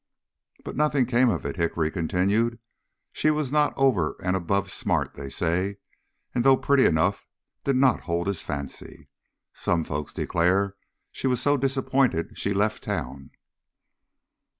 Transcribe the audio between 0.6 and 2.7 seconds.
"But nothing came of it," Hickory continued.